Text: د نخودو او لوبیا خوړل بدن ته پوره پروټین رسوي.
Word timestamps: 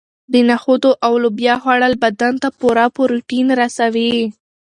د 0.31 0.33
نخودو 0.49 0.91
او 1.05 1.13
لوبیا 1.23 1.55
خوړل 1.61 1.93
بدن 2.03 2.33
ته 2.41 2.47
پوره 2.59 2.85
پروټین 2.95 3.47
رسوي. 3.61 4.15